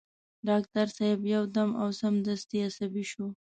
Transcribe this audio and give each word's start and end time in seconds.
ډاکټر 0.47 0.85
صاحب 0.97 1.19
يو 1.35 1.43
دم 1.55 1.69
او 1.81 1.87
سمدستي 2.01 2.57
عصبي 2.67 3.03
شو. 3.11 3.25